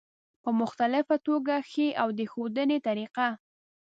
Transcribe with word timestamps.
په 0.43 0.49
مختلفه 0.61 1.15
توګه 1.27 1.55
ښي 1.69 1.87
او 2.01 2.07
د 2.17 2.19
ښودنې 2.31 2.77
طریقه 2.87 3.27